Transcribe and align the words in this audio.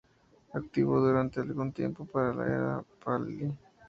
Activo 0.55 0.99
durante 0.99 1.39
algún 1.41 1.71
tiempo 1.71 2.09
en 2.19 2.35
la 2.37 2.45
era 2.47 2.83
Pahlavi. 3.05 3.53